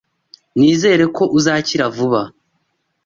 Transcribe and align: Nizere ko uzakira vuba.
Nizere 0.59 1.03
ko 1.15 1.23
uzakira 1.37 1.85
vuba. 1.95 2.21